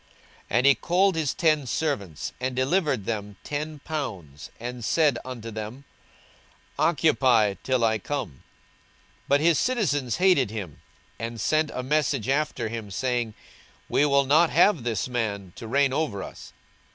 42:019:013 0.49 0.49
And 0.57 0.65
he 0.65 0.73
called 0.73 1.15
his 1.15 1.33
ten 1.35 1.67
servants, 1.67 2.33
and 2.39 2.55
delivered 2.55 3.05
them 3.05 3.35
ten 3.43 3.77
pounds, 3.81 4.49
and 4.59 4.83
said 4.83 5.19
unto 5.23 5.51
them, 5.51 5.83
Occupy 6.79 7.53
till 7.61 7.83
I 7.83 7.99
come. 7.99 8.39
42:019:014 9.27 9.27
But 9.27 9.39
his 9.41 9.59
citizens 9.59 10.15
hated 10.15 10.49
him, 10.49 10.81
and 11.19 11.39
sent 11.39 11.69
a 11.75 11.83
message 11.83 12.27
after 12.29 12.67
him, 12.67 12.89
saying, 12.89 13.35
We 13.87 14.07
will 14.07 14.25
not 14.25 14.49
have 14.49 14.81
this 14.83 15.07
man 15.07 15.53
to 15.57 15.67
reign 15.67 15.93
over 15.93 16.23
us. 16.23 16.51